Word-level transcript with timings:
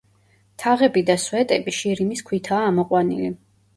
თაღები 0.61 1.03
და 1.11 1.17
სვეტები 1.25 1.73
შირიმის 1.81 2.25
ქვითაა 2.31 2.65
ამოყვანილი. 2.71 3.35